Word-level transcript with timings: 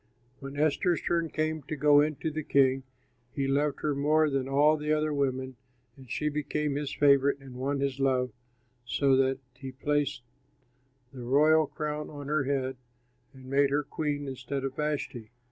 When 0.39 0.57
Esther's 0.57 0.99
turn 1.03 1.29
came 1.29 1.61
to 1.61 1.75
go 1.75 2.01
in 2.01 2.15
to 2.21 2.31
the 2.31 2.41
king, 2.41 2.81
he 3.35 3.47
loved 3.47 3.81
her 3.81 3.93
more 3.93 4.31
than 4.31 4.49
all 4.49 4.75
the 4.75 4.91
other 4.91 5.13
women, 5.13 5.57
and 5.95 6.09
she 6.09 6.27
became 6.27 6.73
his 6.73 6.91
favorite 6.91 7.37
and 7.39 7.53
won 7.53 7.81
his 7.81 7.99
love, 7.99 8.31
so 8.83 9.15
that 9.17 9.37
he 9.53 9.71
placed 9.71 10.23
the 11.13 11.21
royal 11.21 11.67
crown 11.67 12.09
on 12.09 12.29
her 12.29 12.45
head 12.45 12.77
and 13.31 13.45
made 13.45 13.69
her 13.69 13.83
queen 13.83 14.27
instead 14.27 14.63
of 14.63 14.75
Vashti. 14.75 15.29